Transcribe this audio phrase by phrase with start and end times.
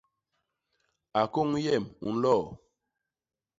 [1.19, 2.43] A kôñ yem u nloo?